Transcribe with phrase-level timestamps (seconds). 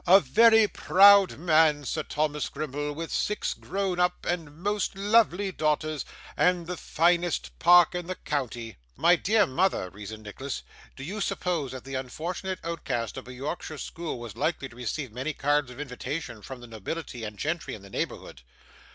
[0.07, 6.05] 'A very proud man, Sir Thomas Grimble, with six grown up and most lovely daughters,
[6.35, 10.63] and the finest park in the county.' 'My dear mother,' reasoned Nicholas,
[10.95, 15.11] 'do you suppose that the unfortunate outcast of a Yorkshire school was likely to receive
[15.11, 18.41] many cards of invitation from the nobility and gentry in the neighbourhood?